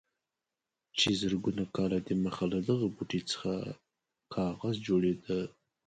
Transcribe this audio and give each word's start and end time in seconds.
چې 0.97 1.09
زرګونه 1.21 1.63
کاله 1.75 1.99
دمخه 2.07 2.45
له 2.53 2.59
دغه 2.69 2.85
بوټي 2.95 3.21
څخه 3.31 3.53
کاغذ 4.35 4.75
جوړېده. 4.87 5.39